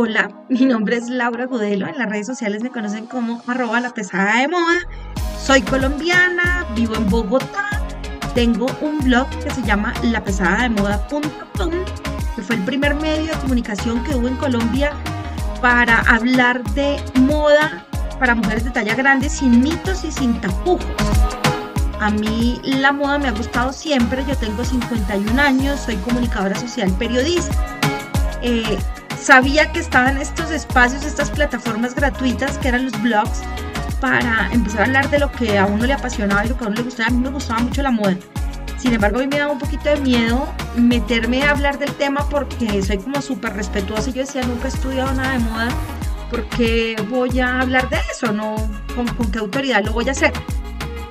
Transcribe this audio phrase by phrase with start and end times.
[0.00, 3.90] Hola, mi nombre es Laura Gudelo, en las redes sociales me conocen como arroba la
[3.90, 4.78] pesada de moda.
[5.44, 7.68] Soy colombiana, vivo en Bogotá,
[8.32, 11.72] tengo un blog que se llama lapesadadademoda.com,
[12.36, 14.92] que fue el primer medio de comunicación que hubo en Colombia
[15.60, 17.84] para hablar de moda
[18.20, 20.86] para mujeres de talla grande sin mitos y sin tapujos.
[21.98, 26.94] A mí la moda me ha gustado siempre, yo tengo 51 años, soy comunicadora social
[27.00, 27.52] periodista.
[28.42, 28.78] Eh,
[29.20, 33.42] sabía que estaban estos espacios, estas plataformas gratuitas que eran los blogs
[34.00, 36.68] para empezar a hablar de lo que a uno le apasionaba y lo que a
[36.68, 37.08] uno le gustaba.
[37.08, 38.16] A mí me gustaba mucho la moda.
[38.78, 42.28] Sin embargo, a mí me daba un poquito de miedo meterme a hablar del tema
[42.28, 45.68] porque soy como súper respetuosa y yo decía, nunca he estudiado nada de moda,
[46.30, 48.32] porque voy a hablar de eso?
[48.32, 48.54] ¿No?
[48.94, 50.32] ¿Con, qué autoridad lo voy a hacer?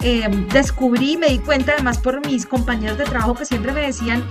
[0.00, 4.22] Eh, descubrí, me di cuenta además por mis compañeros de trabajo que siempre me decían,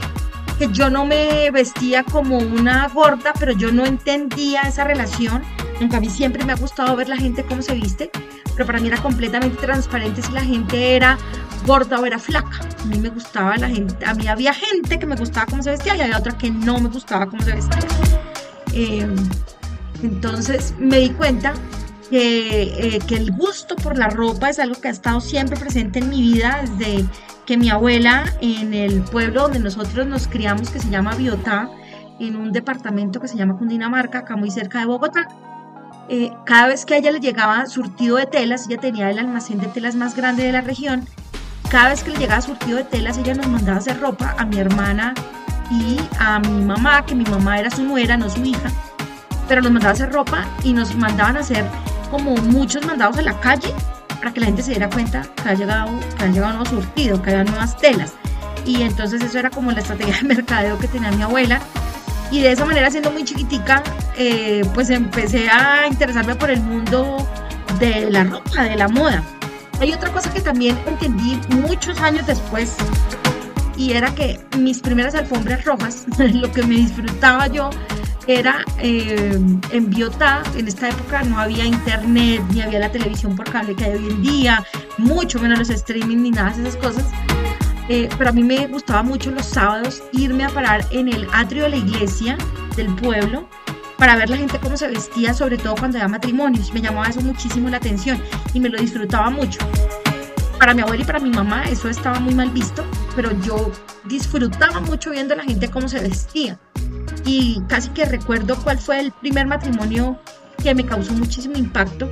[0.58, 5.44] que yo no me vestía como una gorda, pero yo no entendía esa relación.
[5.80, 8.10] Aunque a mí siempre me ha gustado ver la gente cómo se viste,
[8.56, 11.18] pero para mí era completamente transparente si la gente era
[11.66, 12.62] gorda o era flaca.
[12.82, 15.72] A mí me gustaba la gente, a mí había gente que me gustaba cómo se
[15.72, 17.88] vestía y había otra que no me gustaba cómo se vestía.
[18.74, 19.16] Em,
[20.04, 21.54] entonces me di cuenta
[22.10, 26.00] que, eh, que, el gusto por la ropa es algo que ha estado siempre presente
[26.00, 27.06] en mi vida desde
[27.46, 31.70] que mi abuela en el pueblo donde nosotros nos criamos, que se llama Biotá,
[32.20, 35.28] en un departamento que se llama Cundinamarca, acá muy cerca de Bogotá,
[36.10, 39.60] eh, cada vez que a ella le llegaba surtido de telas, ella tenía el almacén
[39.60, 41.08] de telas más grande de la región,
[41.70, 44.58] cada vez que le llegaba surtido de telas, ella nos mandaba hacer ropa a mi
[44.58, 45.14] hermana
[45.72, 48.70] y a mi mamá, que mi mamá era su nuera, no su hija,
[49.48, 51.66] pero nos mandaba hacer ropa y nos mandaban a hacer
[52.06, 53.74] como muchos mandados a la calle
[54.20, 57.22] para que la gente se diera cuenta que ha llegado, que han llegado nuevo surtido,
[57.22, 58.14] que había nuevas telas.
[58.66, 61.60] Y entonces eso era como la estrategia de mercadeo que tenía mi abuela.
[62.32, 63.84] Y de esa manera, siendo muy chiquitica,
[64.18, 67.18] eh, pues empecé a interesarme por el mundo
[67.80, 69.24] de la ropa, de la moda.
[69.80, 72.76] Hay otra cosa que también entendí muchos años después
[73.78, 77.70] y era que mis primeras alfombras rojas, lo que me disfrutaba yo
[78.28, 79.40] era eh,
[79.72, 83.86] en Biotá, en esta época no había internet, ni había la televisión por cable que
[83.86, 84.66] hay hoy en día,
[84.98, 87.06] mucho menos los streaming ni nada de esas cosas.
[87.88, 91.64] Eh, pero a mí me gustaba mucho los sábados irme a parar en el atrio
[91.64, 92.36] de la iglesia
[92.76, 93.48] del pueblo
[93.98, 96.74] para ver la gente cómo se vestía, sobre todo cuando había matrimonios.
[96.74, 98.20] Me llamaba eso muchísimo la atención
[98.54, 99.60] y me lo disfrutaba mucho.
[100.58, 102.84] Para mi abuela y para mi mamá eso estaba muy mal visto,
[103.16, 103.72] pero yo
[104.06, 106.60] disfrutaba mucho viendo a la gente cómo se vestía
[107.26, 110.18] y casi que recuerdo cuál fue el primer matrimonio
[110.62, 112.10] que me causó muchísimo impacto,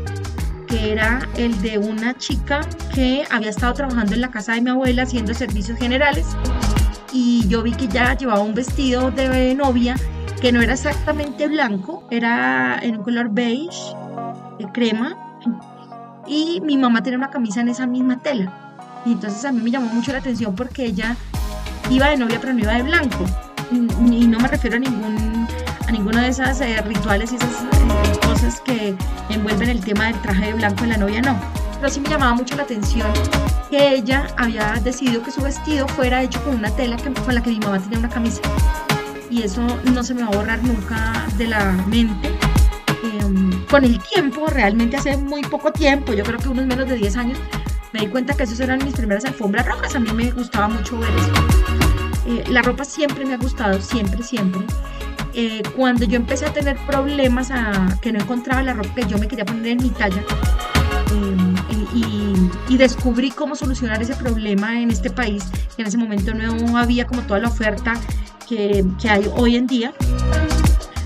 [0.67, 2.61] que era el de una chica
[2.93, 6.25] que había estado trabajando en la casa de mi abuela haciendo servicios generales
[7.11, 9.95] y yo vi que ya llevaba un vestido de novia
[10.41, 13.95] que no era exactamente blanco, era en un color beige,
[14.59, 15.39] de crema,
[16.27, 18.73] y mi mamá tenía una camisa en esa misma tela.
[19.05, 21.15] Y entonces a mí me llamó mucho la atención porque ella
[21.89, 23.25] iba de novia pero no iba de blanco
[23.71, 25.47] y no me refiero a ningún
[25.87, 28.95] a ninguno de esas eh, rituales y esas eh, cosas que
[29.29, 31.39] envuelven el tema del traje de blanco de la novia, no.
[31.79, 33.11] Pero sí me llamaba mucho la atención
[33.69, 37.49] que ella había decidido que su vestido fuera hecho con una tela con la que
[37.49, 38.41] mi mamá tenía una camisa.
[39.29, 42.29] Y eso no se me va a borrar nunca de la mente.
[43.03, 46.95] Em, con el tiempo, realmente hace muy poco tiempo, yo creo que unos menos de
[46.95, 47.39] 10 años,
[47.91, 49.95] me di cuenta que esas eran mis primeras alfombras rojas.
[49.95, 51.72] A mí me gustaba mucho ver eso.
[52.25, 54.61] Eh, la ropa siempre me ha gustado, siempre, siempre.
[55.33, 59.17] Eh, cuando yo empecé a tener problemas, a, que no encontraba la ropa que yo
[59.17, 60.23] me quería poner en mi talla,
[61.11, 61.37] eh,
[62.69, 65.45] y, descubrí cómo solucionar ese problema en este país,
[65.75, 67.93] que en ese momento no había como toda la oferta
[68.49, 69.93] que, que hay hoy en día.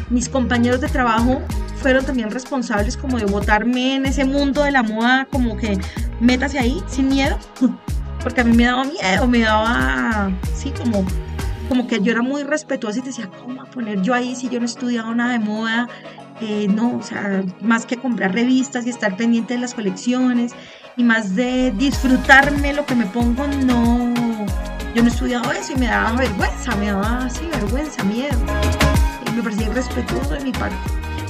[0.10, 1.42] Mis compañeros de trabajo
[1.82, 5.78] fueron también responsables como de botarme en ese mundo de la moda, como que
[6.22, 7.38] métase ahí sin miedo
[8.28, 11.06] porque a mí me daba miedo, me daba, sí, como,
[11.70, 14.60] como que yo era muy respetuosa y decía, ¿cómo a poner yo ahí si yo
[14.60, 15.88] no he estudiado nada de moda?
[16.42, 20.52] Eh, no, o sea, más que comprar revistas y estar pendiente de las colecciones
[20.98, 24.14] y más de disfrutarme lo que me pongo, no,
[24.94, 28.38] yo no he estudiado eso y me daba vergüenza, me daba así vergüenza, miedo.
[29.38, 30.76] Me parecía irrespetuoso de mi parte.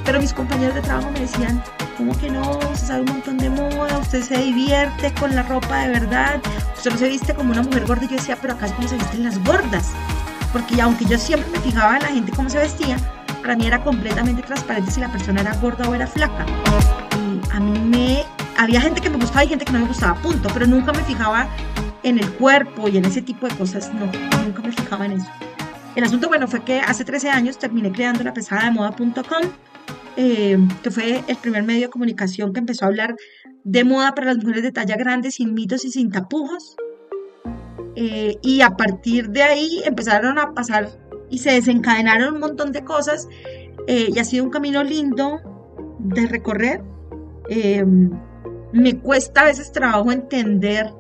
[0.04, 1.62] Pero mis compañeros de trabajo me decían,
[1.98, 2.60] ¿cómo que no?
[2.60, 6.42] Usted sabe un montón de moda, usted se divierte con la ropa de verdad,
[6.76, 8.06] usted no se viste como una mujer gorda.
[8.06, 9.92] Y yo decía, pero acá es como se visten las gordas.
[10.54, 12.98] Porque aunque yo siempre me fijaba en la gente cómo se vestía,
[13.42, 16.46] para mí era completamente transparente si la persona era gorda o era flaca.
[17.18, 18.24] Y a mí me...
[18.58, 20.50] Había gente que me gustaba y gente que no me gustaba, punto.
[20.54, 21.48] Pero nunca me fijaba
[22.04, 23.92] en el cuerpo y en ese tipo de cosas.
[23.94, 24.06] No,
[24.44, 25.28] nunca me fijaba en eso.
[25.96, 29.42] El asunto, bueno, fue que hace 13 años terminé creando la pesada de moda.com
[30.19, 33.16] eh, que fue el primer medio de comunicación que empezó a hablar
[33.64, 36.75] de moda para las mujeres de talla grande, sin mitos y sin tapujos.
[37.96, 40.90] Eh, y a partir de ahí empezaron a pasar
[41.30, 43.28] y se desencadenaron un montón de cosas
[43.86, 45.40] eh, y ha sido un camino lindo
[46.00, 46.81] de recorrer.
[48.72, 50.92] me cuesta a veces trabajo entender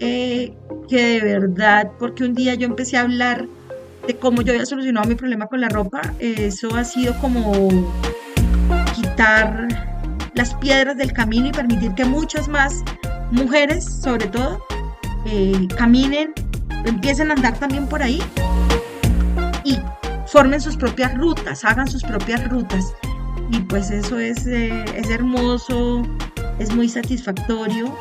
[0.00, 0.56] que
[0.88, 3.46] de verdad, porque un día yo empecé a hablar
[4.04, 8.01] de cómo yo había solucionado mi problema con la ropa, eso ha sido como
[9.12, 9.68] quitar
[10.34, 12.82] las piedras del camino y permitir que muchas más
[13.30, 14.64] mujeres, sobre todo,
[15.26, 16.32] eh, caminen,
[16.84, 18.22] empiecen a andar también por ahí
[19.64, 19.78] y
[20.26, 22.94] formen sus propias rutas, hagan sus propias rutas.
[23.50, 26.02] Y pues eso es, eh, es hermoso,
[26.58, 27.94] es muy satisfactorio.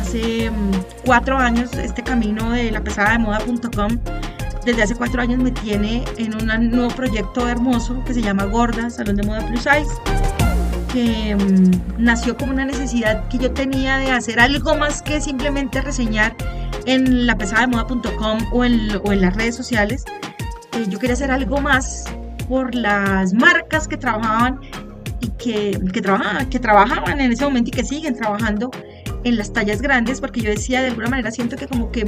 [0.00, 0.70] Hace mm,
[1.04, 3.98] cuatro años este camino de la pesada de moda.com
[4.64, 8.90] desde hace cuatro años me tiene en un nuevo proyecto hermoso que se llama Gorda,
[8.90, 10.37] Salón de Moda Plus Size,
[10.92, 15.80] que mm, nació como una necesidad que yo tenía de hacer algo más que simplemente
[15.80, 16.34] reseñar
[16.86, 20.04] en la pesada de moda.com o en, o en las redes sociales.
[20.72, 22.04] Eh, yo quería hacer algo más
[22.48, 24.60] por las marcas que trabajaban
[25.20, 28.70] y que, que, trabajaban, que trabajaban en ese momento y que siguen trabajando
[29.24, 32.04] en las tallas grandes, porque yo decía, de alguna manera siento que como que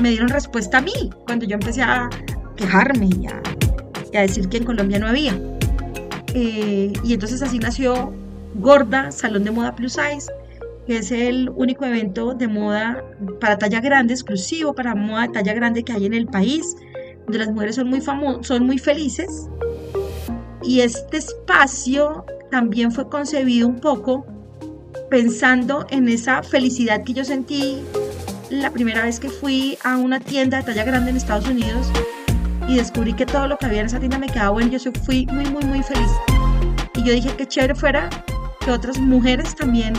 [0.00, 2.08] me dieron respuesta a mí cuando yo empecé a
[2.56, 5.34] quejarme y a, decir que en Colombia no había.
[6.34, 8.12] Eh, y entonces así nació
[8.54, 10.30] Gorda, Salón de Moda Plus Size,
[10.86, 13.04] que es el único evento de moda
[13.40, 16.76] para talla grande, exclusivo para moda de talla grande que hay en el país,
[17.24, 19.48] donde las mujeres son muy, son muy felices.
[20.62, 24.26] Y este espacio también fue concebido un poco
[25.10, 27.82] pensando en esa felicidad que yo sentí
[28.50, 31.90] la primera vez que fui a una tienda de talla grande en Estados Unidos
[32.70, 34.70] y descubrí que todo lo que había en esa tienda me quedaba bueno.
[34.76, 36.10] Yo fui muy, muy, muy feliz.
[36.94, 38.08] Y yo dije que chévere fuera
[38.64, 39.94] que otras mujeres también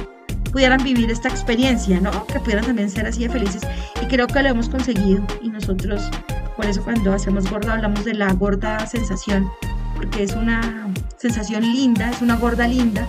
[0.53, 2.25] pudieran vivir esta experiencia, ¿no?
[2.27, 3.61] Que pudieran también ser así de felices.
[4.01, 5.21] Y creo que lo hemos conseguido.
[5.41, 6.09] Y nosotros,
[6.55, 9.51] por eso cuando hacemos gorda, hablamos de la gorda sensación,
[9.95, 10.87] porque es una
[11.17, 13.05] sensación linda, es una gorda linda.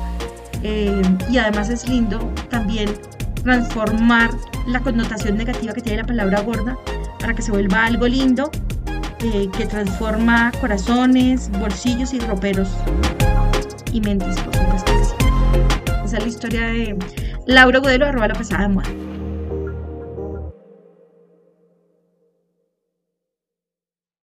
[0.65, 2.19] Eh, y además es lindo
[2.51, 2.93] también
[3.45, 4.31] transformar
[4.67, 6.77] la connotación negativa que tiene la palabra gorda
[7.21, 8.51] para que se vuelva algo lindo
[9.25, 12.69] eh, que transforma corazones, bolsillos y roperos
[13.93, 14.93] y mentes, por supuesto
[16.05, 16.99] Esa es la historia de
[17.47, 19.02] Laura Gudelo, arroba la pasada de moda.